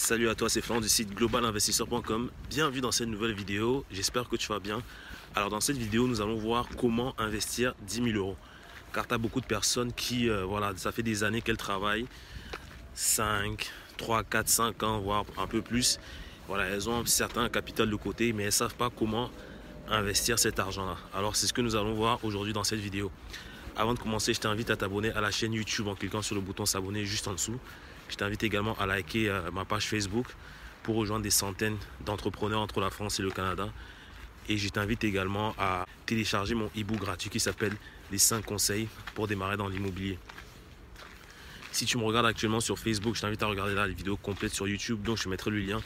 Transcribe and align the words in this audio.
Salut 0.00 0.28
à 0.28 0.36
toi, 0.36 0.48
c'est 0.48 0.60
Florent 0.60 0.80
du 0.80 0.88
site 0.88 1.12
globalinvestisseur.com. 1.12 2.30
Bienvenue 2.48 2.80
dans 2.80 2.92
cette 2.92 3.08
nouvelle 3.08 3.34
vidéo. 3.34 3.84
J'espère 3.90 4.28
que 4.28 4.36
tu 4.36 4.46
vas 4.46 4.60
bien. 4.60 4.80
Alors, 5.34 5.50
dans 5.50 5.60
cette 5.60 5.76
vidéo, 5.76 6.06
nous 6.06 6.20
allons 6.20 6.36
voir 6.36 6.68
comment 6.78 7.16
investir 7.18 7.74
10 7.82 8.12
000 8.12 8.16
euros. 8.16 8.36
Car 8.94 9.08
tu 9.08 9.14
as 9.14 9.18
beaucoup 9.18 9.40
de 9.40 9.46
personnes 9.46 9.92
qui, 9.92 10.30
euh, 10.30 10.44
voilà, 10.44 10.72
ça 10.76 10.92
fait 10.92 11.02
des 11.02 11.24
années 11.24 11.42
qu'elles 11.42 11.56
travaillent 11.56 12.06
5, 12.94 13.68
3, 13.96 14.22
4, 14.22 14.48
5 14.48 14.82
ans, 14.84 15.00
voire 15.00 15.24
un 15.36 15.48
peu 15.48 15.62
plus. 15.62 15.98
Voilà, 16.46 16.66
elles 16.66 16.88
ont 16.88 17.00
un 17.00 17.04
certain 17.04 17.48
capital 17.48 17.90
de 17.90 17.96
côté, 17.96 18.32
mais 18.32 18.44
elles 18.44 18.48
ne 18.48 18.52
savent 18.52 18.76
pas 18.76 18.90
comment 18.90 19.30
investir 19.88 20.38
cet 20.38 20.60
argent-là. 20.60 20.96
Alors, 21.12 21.34
c'est 21.34 21.48
ce 21.48 21.52
que 21.52 21.60
nous 21.60 21.74
allons 21.74 21.94
voir 21.94 22.24
aujourd'hui 22.24 22.52
dans 22.52 22.64
cette 22.64 22.80
vidéo. 22.80 23.10
Avant 23.76 23.94
de 23.94 23.98
commencer, 23.98 24.32
je 24.32 24.40
t'invite 24.40 24.70
à 24.70 24.76
t'abonner 24.76 25.10
à 25.10 25.20
la 25.20 25.32
chaîne 25.32 25.54
YouTube 25.54 25.88
en 25.88 25.96
cliquant 25.96 26.22
sur 26.22 26.36
le 26.36 26.40
bouton 26.40 26.66
s'abonner 26.66 27.04
juste 27.04 27.26
en 27.26 27.32
dessous. 27.32 27.58
Je 28.08 28.16
t'invite 28.16 28.42
également 28.42 28.74
à 28.78 28.86
liker 28.86 29.28
euh, 29.28 29.50
ma 29.50 29.64
page 29.64 29.86
Facebook 29.86 30.26
pour 30.82 30.96
rejoindre 30.96 31.22
des 31.22 31.30
centaines 31.30 31.76
d'entrepreneurs 32.04 32.60
entre 32.60 32.80
la 32.80 32.90
France 32.90 33.20
et 33.20 33.22
le 33.22 33.30
Canada. 33.30 33.68
Et 34.48 34.56
je 34.56 34.68
t'invite 34.68 35.04
également 35.04 35.54
à 35.58 35.84
télécharger 36.06 36.54
mon 36.54 36.70
e-book 36.76 36.98
gratuit 36.98 37.28
qui 37.28 37.40
s'appelle 37.40 37.76
Les 38.10 38.18
5 38.18 38.44
conseils 38.44 38.88
pour 39.14 39.28
démarrer 39.28 39.58
dans 39.58 39.68
l'immobilier. 39.68 40.18
Si 41.70 41.84
tu 41.84 41.98
me 41.98 42.04
regardes 42.04 42.26
actuellement 42.26 42.60
sur 42.60 42.78
Facebook, 42.78 43.14
je 43.14 43.20
t'invite 43.20 43.42
à 43.42 43.46
regarder 43.46 43.74
là 43.74 43.86
les 43.86 43.92
vidéos 43.92 44.16
complètes 44.16 44.54
sur 44.54 44.66
YouTube. 44.66 45.02
Donc 45.02 45.18
je 45.18 45.28
mettrai 45.28 45.50
le 45.50 45.58
lien 45.58 45.80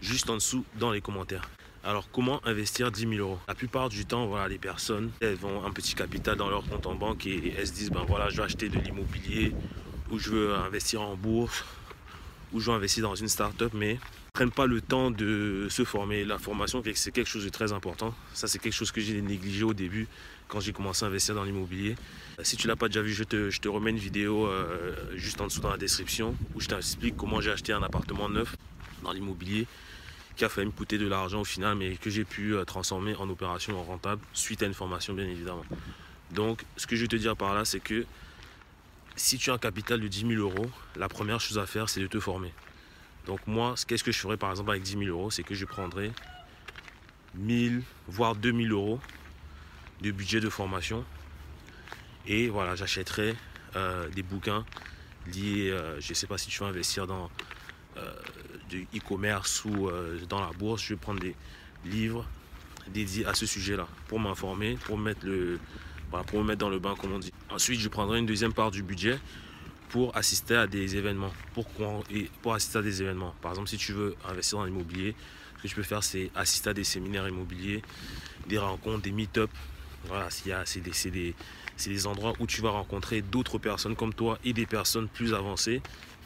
juste 0.00 0.28
en 0.28 0.34
dessous 0.34 0.64
dans 0.78 0.90
les 0.90 1.00
commentaires. 1.00 1.48
Alors 1.84 2.10
comment 2.10 2.44
investir 2.46 2.90
10 2.90 3.00
000 3.08 3.12
euros? 3.14 3.38
La 3.48 3.54
plupart 3.54 3.88
du 3.88 4.04
temps, 4.04 4.26
voilà, 4.26 4.48
les 4.48 4.58
personnes, 4.58 5.10
elles 5.20 5.38
ont 5.46 5.64
un 5.64 5.70
petit 5.70 5.94
capital 5.94 6.36
dans 6.36 6.50
leur 6.50 6.62
compte 6.64 6.86
en 6.86 6.94
banque 6.94 7.26
et 7.26 7.54
elles 7.56 7.68
se 7.68 7.72
disent, 7.72 7.90
ben 7.90 8.04
voilà, 8.06 8.28
je 8.28 8.36
vais 8.38 8.42
acheter 8.42 8.68
de 8.68 8.78
l'immobilier 8.78 9.54
ou 10.10 10.18
je 10.18 10.30
veux 10.30 10.54
investir 10.54 11.02
en 11.02 11.16
bourse, 11.16 11.64
ou 12.52 12.60
je 12.60 12.70
veux 12.70 12.76
investir 12.76 13.02
dans 13.02 13.14
une 13.14 13.28
start-up, 13.28 13.72
mais 13.74 13.98
prennent 14.32 14.50
pas 14.50 14.66
le 14.66 14.80
temps 14.80 15.10
de 15.10 15.66
se 15.70 15.84
former. 15.84 16.24
La 16.24 16.38
formation, 16.38 16.82
c'est 16.94 17.12
quelque 17.12 17.28
chose 17.28 17.44
de 17.44 17.48
très 17.48 17.72
important. 17.72 18.14
Ça, 18.34 18.48
c'est 18.48 18.58
quelque 18.58 18.72
chose 18.74 18.92
que 18.92 19.00
j'ai 19.00 19.20
négligé 19.20 19.64
au 19.64 19.74
début 19.74 20.06
quand 20.48 20.60
j'ai 20.60 20.72
commencé 20.72 21.04
à 21.04 21.08
investir 21.08 21.34
dans 21.34 21.44
l'immobilier. 21.44 21.96
Si 22.42 22.56
tu 22.56 22.66
l'as 22.66 22.76
pas 22.76 22.88
déjà 22.88 23.02
vu, 23.02 23.12
je 23.12 23.24
te, 23.24 23.50
je 23.50 23.60
te 23.60 23.68
remets 23.68 23.90
une 23.90 23.98
vidéo 23.98 24.46
euh, 24.46 24.94
juste 25.14 25.40
en 25.40 25.46
dessous 25.46 25.60
dans 25.60 25.70
la 25.70 25.76
description 25.76 26.34
où 26.54 26.60
je 26.60 26.68
t'explique 26.68 27.16
comment 27.16 27.40
j'ai 27.40 27.50
acheté 27.50 27.72
un 27.72 27.82
appartement 27.82 28.28
neuf 28.28 28.56
dans 29.02 29.12
l'immobilier 29.12 29.66
qui 30.36 30.44
a 30.44 30.48
failli 30.48 30.66
me 30.66 30.72
coûter 30.72 30.96
de 30.96 31.06
l'argent 31.06 31.42
au 31.42 31.44
final, 31.44 31.76
mais 31.76 31.96
que 31.96 32.08
j'ai 32.08 32.24
pu 32.24 32.54
euh, 32.54 32.64
transformer 32.64 33.14
en 33.16 33.28
opération 33.28 33.82
rentable 33.82 34.22
suite 34.32 34.62
à 34.62 34.66
une 34.66 34.74
formation, 34.74 35.12
bien 35.12 35.26
évidemment. 35.26 35.64
Donc, 36.30 36.64
ce 36.76 36.86
que 36.86 36.96
je 36.96 37.02
veux 37.02 37.08
te 37.08 37.16
dire 37.16 37.36
par 37.36 37.54
là, 37.54 37.64
c'est 37.64 37.80
que 37.80 38.06
si 39.20 39.36
tu 39.36 39.50
as 39.50 39.54
un 39.54 39.58
capital 39.58 40.00
de 40.00 40.08
10 40.08 40.26
000 40.28 40.32
euros, 40.40 40.70
la 40.96 41.08
première 41.08 41.40
chose 41.40 41.58
à 41.58 41.66
faire, 41.66 41.88
c'est 41.88 42.00
de 42.00 42.06
te 42.06 42.18
former. 42.18 42.52
Donc 43.26 43.46
moi, 43.46 43.74
qu'est-ce 43.86 44.02
que 44.02 44.12
je 44.12 44.18
ferais 44.18 44.38
par 44.38 44.50
exemple 44.50 44.70
avec 44.70 44.82
10 44.82 44.92
000 44.92 45.02
euros? 45.04 45.30
C'est 45.30 45.42
que 45.42 45.54
je 45.54 45.66
prendrais 45.66 46.10
1000, 47.34 47.82
voire 48.08 48.34
2000 48.34 48.72
euros 48.72 48.98
de 50.00 50.10
budget 50.10 50.40
de 50.40 50.48
formation. 50.48 51.04
Et 52.26 52.48
voilà, 52.48 52.74
j'achèterais 52.76 53.34
euh, 53.76 54.08
des 54.08 54.22
bouquins 54.22 54.64
liés, 55.26 55.70
euh, 55.70 56.00
je 56.00 56.10
ne 56.10 56.14
sais 56.14 56.26
pas 56.26 56.38
si 56.38 56.48
tu 56.48 56.60
veux 56.60 56.68
investir 56.70 57.06
dans 57.06 57.30
euh, 57.98 58.12
du 58.70 58.88
e-commerce 58.96 59.66
ou 59.66 59.90
dans 60.28 60.40
la 60.40 60.52
bourse, 60.52 60.82
je 60.82 60.94
vais 60.94 61.00
prendre 61.00 61.20
des 61.20 61.36
livres 61.84 62.26
dédiés 62.88 63.26
à 63.26 63.34
ce 63.34 63.44
sujet-là 63.44 63.86
pour 64.08 64.18
m'informer, 64.18 64.78
pour 64.86 64.96
mettre 64.96 65.26
le, 65.26 65.60
pour 66.26 66.40
me 66.40 66.44
mettre 66.44 66.58
dans 66.58 66.68
le 66.68 66.78
bain, 66.78 66.94
comme 66.98 67.12
on 67.12 67.18
dit. 67.18 67.32
Ensuite, 67.50 67.80
je 67.80 67.88
prendrai 67.88 68.18
une 68.18 68.26
deuxième 68.26 68.52
part 68.52 68.70
du 68.70 68.82
budget 68.82 69.18
pour 69.90 70.16
assister 70.16 70.56
à 70.56 70.66
des 70.66 70.96
événements. 70.96 71.32
Pour, 71.54 71.66
pour 72.42 72.54
assister 72.54 72.78
à 72.78 72.82
des 72.82 73.02
événements. 73.02 73.34
Par 73.40 73.52
exemple, 73.52 73.68
si 73.68 73.76
tu 73.76 73.92
veux 73.92 74.16
investir 74.28 74.58
dans 74.58 74.64
l'immobilier, 74.64 75.14
ce 75.56 75.62
que 75.62 75.68
tu 75.68 75.74
peux 75.74 75.82
faire, 75.82 76.02
c'est 76.02 76.30
assister 76.34 76.70
à 76.70 76.74
des 76.74 76.84
séminaires 76.84 77.28
immobiliers, 77.28 77.82
des 78.48 78.58
rencontres, 78.58 79.02
des 79.02 79.12
meet-up. 79.12 79.50
Voilà, 80.06 80.28
c'est 80.30 80.80
des, 80.80 81.10
des, 81.10 81.34
des, 81.84 82.06
endroits 82.06 82.32
où 82.40 82.46
tu 82.46 82.62
vas 82.62 82.70
rencontrer 82.70 83.20
d'autres 83.20 83.58
personnes 83.58 83.94
comme 83.94 84.14
toi 84.14 84.38
et 84.44 84.54
des 84.54 84.64
personnes 84.64 85.08
plus 85.08 85.34
avancées 85.34 85.82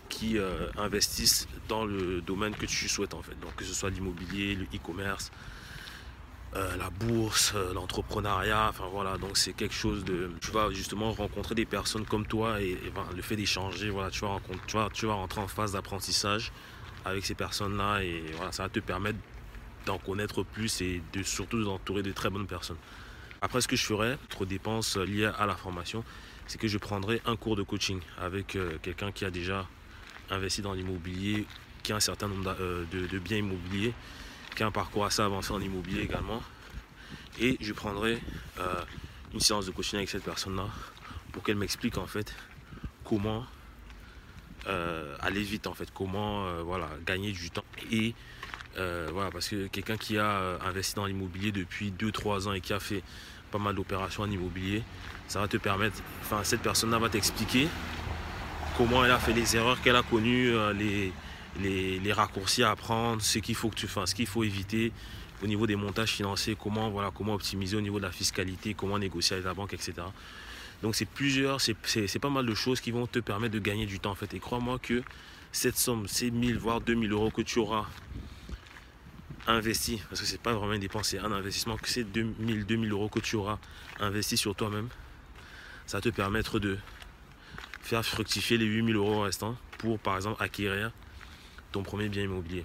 qui 0.08 0.38
euh, 0.38 0.68
investissent 0.76 1.48
dans 1.68 1.84
le 1.84 2.20
domaine 2.20 2.54
que 2.54 2.66
tu 2.66 2.88
souhaites 2.88 3.14
en 3.14 3.22
fait. 3.22 3.38
Donc 3.40 3.56
que 3.56 3.64
ce 3.64 3.74
soit 3.74 3.90
l'immobilier, 3.90 4.54
le 4.54 4.64
e-commerce, 4.64 5.32
euh, 6.56 6.76
la 6.76 6.88
bourse, 6.88 7.52
euh, 7.56 7.74
l'entrepreneuriat, 7.74 8.68
enfin 8.68 8.84
voilà, 8.92 9.18
donc 9.18 9.36
c'est 9.36 9.54
quelque 9.54 9.74
chose 9.74 10.04
de... 10.04 10.30
Tu 10.40 10.52
vas 10.52 10.70
justement 10.70 11.12
rencontrer 11.12 11.56
des 11.56 11.64
personnes 11.64 12.04
comme 12.04 12.24
toi 12.26 12.60
et, 12.60 12.78
le 13.16 13.22
fait 13.22 13.34
d'échanger, 13.34 13.90
voilà, 13.90 14.10
tu 14.10 14.20
vas, 14.20 15.14
rentrer 15.14 15.40
en 15.40 15.48
phase 15.48 15.72
d'apprentissage 15.72 16.52
avec 17.04 17.26
ces 17.26 17.34
personnes-là 17.34 18.04
et 18.04 18.22
voilà, 18.36 18.52
ça 18.52 18.62
va 18.62 18.68
te 18.68 18.78
permettre 18.78 19.18
d'en 19.84 19.98
connaître 19.98 20.44
plus 20.44 20.80
et 20.80 21.02
de 21.12 21.24
surtout 21.24 21.64
d'entourer 21.64 22.04
de 22.04 22.12
très 22.12 22.30
bonnes 22.30 22.46
personnes. 22.46 22.78
Après, 23.42 23.60
ce 23.60 23.66
que 23.66 23.74
je 23.74 23.84
ferais, 23.84 24.16
trop 24.28 24.44
dépenses 24.44 24.96
liées 24.96 25.32
à 25.36 25.46
la 25.46 25.56
formation, 25.56 26.04
c'est 26.46 26.58
que 26.60 26.68
je 26.68 26.78
prendrais 26.78 27.20
un 27.26 27.34
cours 27.34 27.56
de 27.56 27.64
coaching 27.64 27.98
avec 28.16 28.54
euh, 28.54 28.78
quelqu'un 28.80 29.10
qui 29.10 29.24
a 29.24 29.30
déjà 29.32 29.66
investi 30.30 30.62
dans 30.62 30.72
l'immobilier, 30.72 31.46
qui 31.82 31.92
a 31.92 31.96
un 31.96 32.00
certain 32.00 32.28
nombre 32.28 32.56
de 32.92 33.18
biens 33.18 33.38
immobiliers 33.38 33.92
un 34.62 34.70
parcours 34.70 35.04
assez 35.04 35.22
avancé 35.22 35.52
en 35.52 35.60
immobilier 35.60 36.02
également. 36.02 36.42
Et 37.40 37.56
je 37.60 37.72
prendrai 37.72 38.20
euh, 38.60 38.82
une 39.32 39.40
séance 39.40 39.66
de 39.66 39.72
coaching 39.72 39.98
avec 39.98 40.08
cette 40.08 40.22
personne-là 40.22 40.68
pour 41.32 41.42
qu'elle 41.42 41.56
m'explique 41.56 41.98
en 41.98 42.06
fait 42.06 42.32
comment 43.04 43.44
euh, 44.68 45.16
aller 45.20 45.42
vite 45.42 45.66
en 45.66 45.74
fait, 45.74 45.88
comment 45.92 46.46
euh, 46.46 46.62
voilà, 46.62 46.88
gagner 47.04 47.32
du 47.32 47.50
temps. 47.50 47.64
Et 47.90 48.14
voilà, 48.76 49.30
parce 49.30 49.48
que 49.48 49.68
quelqu'un 49.68 49.96
qui 49.96 50.18
a 50.18 50.58
investi 50.64 50.94
dans 50.94 51.06
l'immobilier 51.06 51.52
depuis 51.52 51.92
2-3 51.92 52.48
ans 52.48 52.52
et 52.52 52.60
qui 52.60 52.72
a 52.72 52.80
fait 52.80 53.02
pas 53.52 53.58
mal 53.58 53.74
d'opérations 53.74 54.24
en 54.24 54.30
immobilier, 54.30 54.82
ça 55.28 55.40
va 55.40 55.46
te 55.46 55.56
permettre, 55.56 56.02
enfin 56.22 56.42
cette 56.42 56.60
personne-là 56.60 56.98
va 56.98 57.08
t'expliquer 57.08 57.68
comment 58.76 59.04
elle 59.04 59.12
a 59.12 59.18
fait 59.20 59.32
les 59.32 59.54
erreurs 59.54 59.80
qu'elle 59.80 59.94
a 59.94 60.02
connues, 60.02 60.52
les, 60.74 61.12
les, 61.60 62.12
raccourcis 62.12 62.62
à 62.62 62.74
prendre, 62.76 63.22
ce 63.22 63.38
qu'il 63.38 63.54
faut 63.54 63.68
que 63.68 63.76
tu 63.76 63.88
fasses, 63.88 64.10
ce 64.10 64.14
qu'il 64.14 64.26
faut 64.26 64.44
éviter 64.44 64.92
au 65.42 65.46
niveau 65.46 65.66
des 65.66 65.76
montages 65.76 66.12
financiers, 66.12 66.56
comment, 66.60 66.90
voilà, 66.90 67.10
comment 67.14 67.34
optimiser 67.34 67.76
au 67.76 67.80
niveau 67.80 67.98
de 67.98 68.04
la 68.04 68.12
fiscalité, 68.12 68.74
comment 68.74 68.98
négocier 68.98 69.34
avec 69.34 69.46
la 69.46 69.54
banque, 69.54 69.74
etc. 69.74 69.94
Donc 70.82 70.94
c'est 70.94 71.06
plusieurs, 71.06 71.60
c'est 71.60 72.18
pas 72.18 72.30
mal 72.30 72.46
de 72.46 72.54
choses 72.54 72.80
qui 72.80 72.90
vont 72.90 73.06
te 73.06 73.18
permettre 73.18 73.54
de 73.54 73.58
gagner 73.58 73.86
du 73.86 74.00
temps 74.00 74.10
en 74.10 74.14
fait. 74.14 74.32
Et 74.34 74.38
crois-moi 74.38 74.78
que 74.78 75.02
cette 75.52 75.76
somme, 75.76 76.08
ces 76.08 76.30
1000 76.30 76.58
voire 76.58 76.80
2000 76.80 77.12
euros 77.12 77.30
que 77.30 77.42
tu 77.42 77.58
auras 77.58 77.86
investi, 79.46 80.00
parce 80.08 80.20
que 80.20 80.26
c'est 80.26 80.40
pas 80.40 80.52
vraiment 80.52 80.72
une 80.72 80.80
dépense, 80.80 81.08
c'est 81.08 81.18
un 81.18 81.32
investissement, 81.32 81.76
que 81.76 81.88
ces 81.88 82.04
2000, 82.04 82.64
2000 82.66 82.92
euros 82.92 83.08
que 83.08 83.20
tu 83.20 83.36
auras 83.36 83.58
investi 84.00 84.36
sur 84.36 84.54
toi-même, 84.54 84.88
ça 85.86 86.00
te 86.00 86.08
permettre 86.08 86.58
de 86.58 86.78
faire 87.82 88.04
fructifier 88.04 88.56
les 88.56 88.64
8000 88.64 88.96
euros 88.96 89.20
restants 89.20 89.56
pour 89.78 89.98
par 89.98 90.16
exemple 90.16 90.42
acquérir 90.42 90.90
premier 91.82 92.08
bien 92.08 92.22
immobilier. 92.22 92.64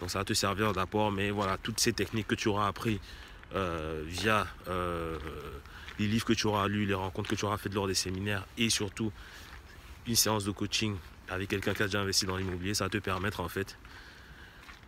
Donc 0.00 0.10
ça 0.10 0.18
va 0.18 0.24
te 0.24 0.32
servir 0.32 0.72
d'apport, 0.72 1.12
mais 1.12 1.30
voilà, 1.30 1.58
toutes 1.58 1.78
ces 1.78 1.92
techniques 1.92 2.26
que 2.26 2.34
tu 2.34 2.48
auras 2.48 2.66
appris 2.66 3.00
euh, 3.54 4.02
via 4.06 4.46
euh, 4.68 5.18
les 5.98 6.06
livres 6.06 6.24
que 6.24 6.32
tu 6.32 6.46
auras 6.46 6.68
lus, 6.68 6.86
les 6.86 6.94
rencontres 6.94 7.28
que 7.28 7.34
tu 7.34 7.44
auras 7.44 7.58
faites 7.58 7.74
lors 7.74 7.86
des 7.86 7.94
séminaires 7.94 8.46
et 8.56 8.70
surtout 8.70 9.12
une 10.06 10.14
séance 10.14 10.44
de 10.44 10.52
coaching 10.52 10.96
avec 11.28 11.48
quelqu'un 11.48 11.74
qui 11.74 11.82
a 11.82 11.86
déjà 11.86 12.00
investi 12.00 12.26
dans 12.26 12.36
l'immobilier, 12.36 12.74
ça 12.74 12.84
va 12.84 12.90
te 12.90 12.98
permettre 12.98 13.40
en 13.40 13.48
fait 13.48 13.76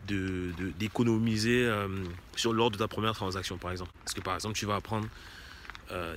d'économiser 0.07 1.65
de, 1.65 1.71
euh, 1.71 2.05
sur 2.35 2.53
lors 2.53 2.71
de 2.71 2.79
ta 2.79 2.89
première 2.89 3.15
transaction 3.15 3.59
par 3.59 3.71
exemple. 3.71 3.91
Parce 4.05 4.15
que 4.15 4.21
par 4.21 4.35
exemple 4.35 4.57
tu 4.57 4.67
vas 4.67 4.77
apprendre 4.77 5.09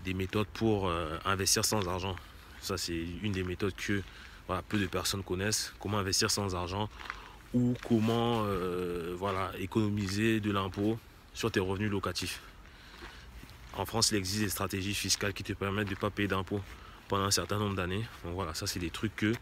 des 0.05 0.13
méthodes 0.13 0.47
pour 0.53 0.89
investir 1.25 1.65
sans 1.65 1.85
argent. 1.89 2.15
Ça 2.61 2.77
c'est 2.77 3.05
une 3.21 3.33
des 3.33 3.43
méthodes 3.43 3.75
que 3.75 4.01
peu 4.67 4.79
de 4.79 4.87
personnes 4.87 5.23
connaissent 5.23 5.73
comment 5.79 5.97
investir 5.97 6.29
sans 6.31 6.55
argent 6.55 6.89
ou 7.53 7.73
comment 7.87 8.43
euh, 8.45 9.15
voilà, 9.17 9.51
économiser 9.59 10.39
de 10.39 10.51
l'impôt 10.51 10.99
sur 11.33 11.51
tes 11.51 11.59
revenus 11.59 11.89
locatifs. 11.89 12.41
En 13.77 13.85
France, 13.85 14.11
il 14.11 14.17
existe 14.17 14.43
des 14.43 14.49
stratégies 14.49 14.93
fiscales 14.93 15.33
qui 15.33 15.43
te 15.43 15.53
permettent 15.53 15.87
de 15.87 15.95
ne 15.95 15.99
pas 15.99 16.09
payer 16.09 16.27
d'impôts 16.27 16.61
pendant 17.07 17.25
un 17.25 17.31
certain 17.31 17.57
nombre 17.57 17.75
d'années. 17.75 18.05
Donc 18.23 18.35
voilà, 18.35 18.53
ça 18.53 18.67
c'est 18.67 18.79
des 18.79 18.89
trucs 18.89 19.15
que 19.15 19.33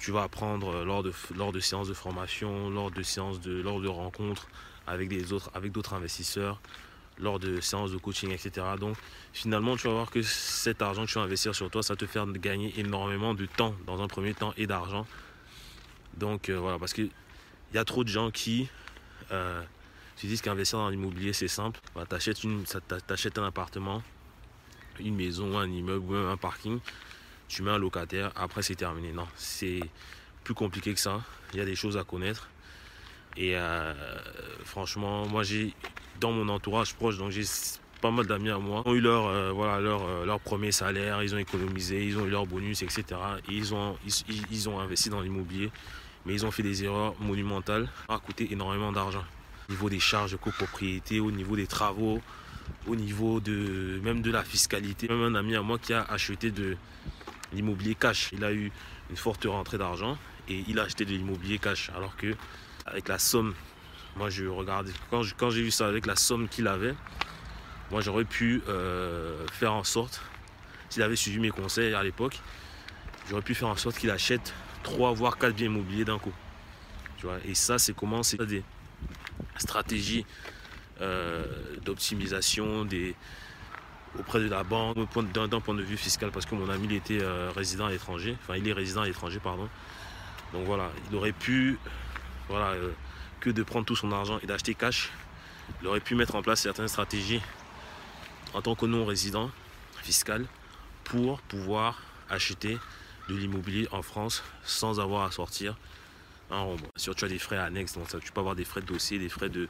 tu 0.00 0.10
vas 0.10 0.22
apprendre 0.22 0.84
lors 0.84 1.02
de, 1.02 1.12
lors 1.34 1.52
de 1.52 1.60
séances 1.60 1.88
de 1.88 1.94
formation, 1.94 2.70
lors 2.70 2.90
de 2.90 3.02
séances 3.02 3.40
de, 3.40 3.60
lors 3.60 3.80
de 3.80 3.88
rencontres 3.88 4.48
avec 4.86 5.08
des 5.08 5.32
autres, 5.32 5.50
avec 5.54 5.72
d'autres 5.72 5.94
investisseurs, 5.94 6.60
lors 7.18 7.38
de 7.38 7.60
séances 7.60 7.92
de 7.92 7.98
coaching, 7.98 8.30
etc. 8.30 8.66
Donc 8.78 8.96
finalement, 9.32 9.76
tu 9.76 9.86
vas 9.86 9.94
voir 9.94 10.10
que 10.10 10.22
cet 10.22 10.82
argent 10.82 11.04
que 11.04 11.10
tu 11.10 11.18
vas 11.18 11.24
investir 11.24 11.54
sur 11.54 11.70
toi, 11.70 11.82
ça 11.82 11.96
te 11.96 12.06
fait 12.06 12.20
gagner 12.38 12.72
énormément 12.78 13.34
de 13.34 13.46
temps 13.46 13.74
dans 13.86 14.02
un 14.02 14.08
premier 14.08 14.34
temps 14.34 14.52
et 14.56 14.66
d'argent. 14.66 15.06
Donc 16.16 16.48
euh, 16.48 16.58
voilà, 16.58 16.78
parce 16.78 16.92
qu'il 16.92 17.10
y 17.72 17.78
a 17.78 17.84
trop 17.84 18.04
de 18.04 18.08
gens 18.08 18.30
qui 18.30 18.68
euh, 19.32 19.62
se 20.16 20.26
disent 20.26 20.42
qu'investir 20.42 20.78
dans 20.78 20.88
l'immobilier 20.88 21.32
c'est 21.32 21.48
simple. 21.48 21.80
Bah, 21.94 22.04
tu 22.08 22.14
achètes, 22.14 23.38
un 23.38 23.44
appartement, 23.44 24.02
une 25.00 25.16
maison, 25.16 25.58
un 25.58 25.70
immeuble 25.70 26.12
ou 26.12 26.14
un 26.14 26.36
parking, 26.36 26.78
tu 27.48 27.62
mets 27.62 27.70
un 27.70 27.78
locataire, 27.78 28.32
après 28.36 28.62
c'est 28.62 28.76
terminé. 28.76 29.12
Non, 29.12 29.26
c'est 29.36 29.80
plus 30.44 30.54
compliqué 30.54 30.94
que 30.94 31.00
ça. 31.00 31.22
Il 31.52 31.58
y 31.58 31.62
a 31.62 31.64
des 31.64 31.76
choses 31.76 31.96
à 31.96 32.04
connaître. 32.04 32.48
Et 33.36 33.56
euh, 33.56 33.92
franchement, 34.64 35.26
moi 35.26 35.42
j'ai 35.42 35.74
dans 36.20 36.32
mon 36.32 36.48
entourage 36.48 36.94
proche, 36.94 37.18
donc 37.18 37.30
j'ai 37.30 37.44
pas 38.00 38.10
mal 38.10 38.26
d'amis 38.26 38.50
à 38.50 38.58
moi, 38.58 38.82
ont 38.84 38.94
eu 38.94 39.00
leur, 39.00 39.26
euh, 39.26 39.50
voilà, 39.50 39.80
leur, 39.80 40.24
leur 40.24 40.38
premier 40.40 40.72
salaire, 40.72 41.22
ils 41.22 41.34
ont 41.34 41.38
économisé, 41.38 42.04
ils 42.04 42.18
ont 42.18 42.26
eu 42.26 42.30
leur 42.30 42.46
bonus, 42.46 42.82
etc. 42.82 43.04
Et 43.48 43.54
ils 43.54 43.74
ont, 43.74 43.96
ils, 44.06 44.42
ils 44.50 44.68
ont 44.68 44.78
investi 44.78 45.08
dans 45.08 45.20
l'immobilier, 45.20 45.70
mais 46.26 46.34
ils 46.34 46.46
ont 46.46 46.50
fait 46.50 46.62
des 46.62 46.84
erreurs 46.84 47.14
monumentales, 47.20 47.88
ça 48.08 48.14
a 48.14 48.18
coûté 48.18 48.52
énormément 48.52 48.92
d'argent. 48.92 49.24
Au 49.68 49.72
niveau 49.72 49.88
des 49.88 50.00
charges 50.00 50.32
de 50.32 50.36
copropriété, 50.36 51.20
au 51.20 51.30
niveau 51.30 51.56
des 51.56 51.66
travaux, 51.66 52.20
au 52.86 52.96
niveau 52.96 53.40
de 53.40 54.00
même 54.02 54.22
de 54.22 54.30
la 54.30 54.44
fiscalité. 54.44 55.08
Même 55.08 55.22
un 55.22 55.34
ami 55.34 55.56
à 55.56 55.62
moi 55.62 55.78
qui 55.78 55.92
a 55.92 56.02
acheté 56.02 56.50
de 56.50 56.76
l'immobilier 57.52 57.94
cash. 57.94 58.30
Il 58.32 58.44
a 58.44 58.52
eu 58.52 58.70
une 59.10 59.16
forte 59.16 59.44
rentrée 59.44 59.78
d'argent 59.78 60.18
et 60.48 60.64
il 60.68 60.78
a 60.78 60.82
acheté 60.84 61.04
de 61.04 61.10
l'immobilier 61.10 61.58
cash. 61.58 61.90
Alors 61.96 62.16
que 62.16 62.34
avec 62.86 63.08
la 63.08 63.18
somme, 63.18 63.54
moi 64.16 64.30
je 64.30 64.46
regarde, 64.46 64.90
quand 65.10 65.50
j'ai 65.50 65.62
vu 65.62 65.70
ça 65.70 65.86
avec 65.86 66.06
la 66.06 66.16
somme 66.16 66.48
qu'il 66.48 66.68
avait, 66.68 66.94
moi 67.90 68.00
j'aurais 68.00 68.24
pu 68.24 68.62
euh, 68.68 69.46
faire 69.48 69.72
en 69.72 69.84
sorte, 69.84 70.22
s'il 70.90 71.02
avait 71.02 71.16
suivi 71.16 71.38
mes 71.38 71.50
conseils 71.50 71.94
à 71.94 72.02
l'époque, 72.02 72.40
j'aurais 73.28 73.42
pu 73.42 73.54
faire 73.54 73.68
en 73.68 73.76
sorte 73.76 73.98
qu'il 73.98 74.10
achète 74.10 74.54
3 74.82 75.12
voire 75.12 75.38
4 75.38 75.54
biens 75.54 75.66
immobiliers 75.66 76.04
d'un 76.04 76.18
coup. 76.18 76.32
Tu 77.16 77.26
vois, 77.26 77.38
et 77.44 77.54
ça 77.54 77.78
c'est 77.78 77.94
comment 77.94 78.22
c'est 78.22 78.42
des 78.42 78.62
stratégies 79.56 80.26
euh, 81.00 81.44
d'optimisation 81.84 82.84
des 82.84 83.14
auprès 84.18 84.38
de 84.38 84.48
la 84.48 84.62
banque 84.62 84.96
d'un 85.32 85.60
point 85.60 85.74
de 85.74 85.82
vue 85.82 85.96
fiscal 85.96 86.30
parce 86.30 86.46
que 86.46 86.54
mon 86.54 86.68
ami 86.68 86.86
il 86.88 86.92
était 86.94 87.20
euh, 87.20 87.50
résident 87.54 87.86
à 87.86 87.90
l'étranger 87.90 88.36
enfin 88.40 88.56
il 88.56 88.68
est 88.68 88.72
résident 88.72 89.02
à 89.02 89.06
l'étranger 89.06 89.40
pardon. 89.42 89.68
Donc 90.52 90.66
voilà 90.66 90.90
il 91.10 91.16
aurait 91.16 91.32
pu 91.32 91.78
voilà 92.48 92.70
euh, 92.70 92.92
que 93.40 93.50
de 93.50 93.62
prendre 93.62 93.86
tout 93.86 93.96
son 93.96 94.12
argent 94.12 94.38
et 94.42 94.46
d'acheter 94.46 94.74
cash 94.74 95.10
il 95.80 95.86
aurait 95.86 96.00
pu 96.00 96.14
mettre 96.14 96.34
en 96.34 96.42
place 96.42 96.60
certaines 96.60 96.88
stratégies 96.88 97.40
en 98.52 98.62
tant 98.62 98.74
que 98.74 98.86
non 98.86 99.04
résident 99.04 99.50
fiscal 100.02 100.44
pour 101.04 101.40
pouvoir 101.42 102.00
acheter 102.28 102.78
de 103.28 103.34
l'immobilier 103.34 103.88
en 103.90 104.02
France 104.02 104.42
sans 104.64 105.00
avoir 105.00 105.24
à 105.24 105.30
sortir 105.30 105.76
un 106.50 106.76
Si 106.96 107.10
tu 107.10 107.24
as 107.24 107.28
des 107.28 107.38
frais 107.38 107.58
annexes, 107.58 107.94
donc 107.94 108.06
tu 108.22 108.32
peux 108.32 108.40
avoir 108.40 108.54
des 108.54 108.64
frais 108.64 108.80
de 108.80 108.86
dossier, 108.86 109.18
des 109.18 109.28
frais 109.28 109.48
de, 109.48 109.68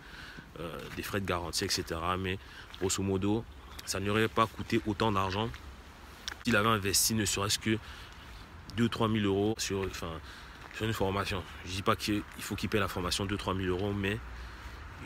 euh, 0.61 1.21
garantie, 1.21 1.65
etc. 1.65 1.85
Mais 2.19 2.39
grosso 2.81 3.03
modo, 3.03 3.45
ça 3.87 4.01
n'aurait 4.01 4.29
pas 4.29 4.47
coûté 4.47 4.81
autant 4.87 5.13
d'argent 5.13 5.49
s'il 6.45 6.57
avait 6.57 6.69
investi 6.69 7.15
ne 7.15 7.25
serait-ce 7.25 7.59
que 7.59 7.79
2 8.77 8.89
3 8.89 9.09
000 9.09 9.25
euros 9.25 9.55
sur, 9.57 9.87
sur 10.77 10.87
une 10.87 10.93
formation. 10.93 11.43
Je 11.65 11.71
ne 11.71 11.77
dis 11.77 11.83
pas 11.83 11.97
qu'il 11.97 12.23
faut 12.41 12.55
qu'il 12.57 12.69
paie 12.69 12.81
la 12.81 12.89
formation 12.89 13.25
2 13.25 13.37
3 13.37 13.55
000 13.55 13.67
euros, 13.69 13.93
mais 13.93 14.19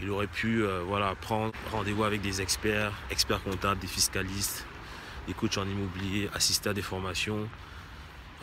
il 0.00 0.10
aurait 0.10 0.26
pu 0.26 0.62
euh, 0.62 0.82
voilà, 0.86 1.14
prendre 1.14 1.52
rendez-vous 1.70 2.04
avec 2.04 2.20
des 2.20 2.40
experts, 2.40 2.92
experts 3.10 3.42
comptables, 3.42 3.80
des 3.80 3.86
fiscalistes, 3.86 4.64
des 5.26 5.34
coachs 5.34 5.58
en 5.58 5.66
immobilier, 5.66 6.28
assister 6.34 6.70
à 6.70 6.72
des 6.72 6.82
formations, 6.82 7.48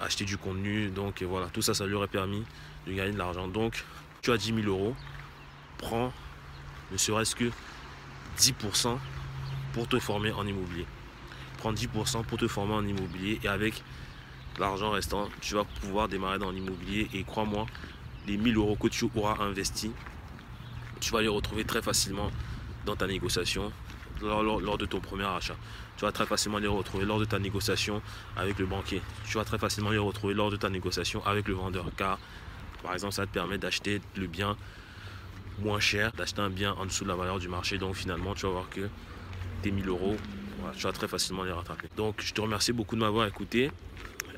acheter 0.01 0.25
du 0.25 0.37
contenu. 0.37 0.89
Donc 0.89 1.23
voilà, 1.23 1.47
tout 1.47 1.61
ça, 1.61 1.73
ça 1.73 1.85
lui 1.85 1.93
aurait 1.93 2.07
permis 2.07 2.43
de 2.85 2.93
gagner 2.93 3.11
de 3.11 3.17
l'argent. 3.17 3.47
Donc, 3.47 3.83
tu 4.21 4.31
as 4.31 4.37
10 4.37 4.53
000 4.61 4.67
euros, 4.67 4.95
prends 5.77 6.13
ne 6.91 6.97
serait-ce 6.97 7.35
que 7.35 7.51
10% 8.37 8.97
pour 9.73 9.87
te 9.87 9.99
former 9.99 10.31
en 10.31 10.45
immobilier. 10.45 10.85
Prends 11.57 11.73
10% 11.73 12.23
pour 12.25 12.37
te 12.37 12.47
former 12.47 12.73
en 12.73 12.85
immobilier 12.85 13.39
et 13.43 13.47
avec 13.47 13.81
l'argent 14.59 14.91
restant, 14.91 15.29
tu 15.41 15.55
vas 15.55 15.63
pouvoir 15.63 16.07
démarrer 16.07 16.39
dans 16.39 16.51
l'immobilier 16.51 17.09
et 17.13 17.23
crois-moi, 17.23 17.65
les 18.27 18.37
1000 18.37 18.57
euros 18.57 18.75
que 18.75 18.87
tu 18.87 19.05
auras 19.15 19.43
investis, 19.43 19.91
tu 20.99 21.11
vas 21.11 21.21
les 21.21 21.27
retrouver 21.27 21.63
très 21.63 21.81
facilement 21.81 22.31
dans 22.85 22.95
ta 22.95 23.07
négociation 23.07 23.71
lors, 24.21 24.77
de 24.77 24.85
ton 24.85 24.99
premier 24.99 25.25
achat. 25.25 25.55
Tu 25.97 26.05
vas 26.05 26.11
très 26.11 26.25
facilement 26.25 26.57
les 26.57 26.67
retrouver 26.67 27.05
lors 27.05 27.19
de 27.19 27.25
ta 27.25 27.39
négociation 27.39 28.01
avec 28.35 28.59
le 28.59 28.65
banquier. 28.65 29.01
Tu 29.27 29.37
vas 29.37 29.45
très 29.45 29.57
facilement 29.57 29.91
les 29.91 29.97
retrouver 29.97 30.33
lors 30.33 30.51
de 30.51 30.55
ta 30.55 30.69
négociation 30.69 31.25
avec 31.25 31.47
le 31.47 31.53
vendeur. 31.53 31.85
Car, 31.95 32.19
par 32.83 32.93
exemple, 32.93 33.13
ça 33.13 33.25
te 33.25 33.31
permet 33.31 33.57
d'acheter 33.57 34.01
le 34.15 34.27
bien 34.27 34.57
moins 35.59 35.79
cher, 35.79 36.11
d'acheter 36.11 36.41
un 36.41 36.49
bien 36.49 36.73
en 36.73 36.85
dessous 36.85 37.03
de 37.03 37.09
la 37.09 37.15
valeur 37.15 37.39
du 37.39 37.47
marché. 37.47 37.77
Donc 37.77 37.95
finalement, 37.95 38.33
tu 38.35 38.45
vas 38.45 38.51
voir 38.51 38.69
que 38.69 38.89
tes 39.61 39.71
1000 39.71 39.87
euros, 39.87 40.15
tu 40.75 40.83
vas 40.83 40.91
très 40.91 41.07
facilement 41.07 41.43
les 41.43 41.51
rattraper. 41.51 41.87
Donc 41.95 42.21
je 42.21 42.33
te 42.33 42.41
remercie 42.41 42.73
beaucoup 42.73 42.95
de 42.95 43.01
m'avoir 43.01 43.27
écouté. 43.27 43.71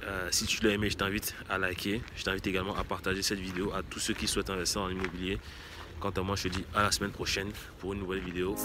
Euh, 0.03 0.27
si 0.31 0.45
tu 0.45 0.63
l'as 0.63 0.71
aimé, 0.71 0.89
je 0.89 0.97
t'invite 0.97 1.35
à 1.49 1.57
liker. 1.57 2.01
Je 2.15 2.23
t'invite 2.23 2.47
également 2.47 2.75
à 2.75 2.83
partager 2.83 3.21
cette 3.21 3.39
vidéo 3.39 3.71
à 3.73 3.83
tous 3.83 3.99
ceux 3.99 4.13
qui 4.13 4.27
souhaitent 4.27 4.49
investir 4.49 4.81
en 4.81 4.89
immobilier. 4.89 5.39
Quant 5.99 6.11
à 6.11 6.21
moi, 6.21 6.35
je 6.35 6.44
te 6.44 6.47
dis 6.49 6.63
à 6.75 6.83
la 6.83 6.91
semaine 6.91 7.11
prochaine 7.11 7.49
pour 7.79 7.94
une 7.94 7.99
nouvelle 7.99 8.19
vidéo. 8.19 8.55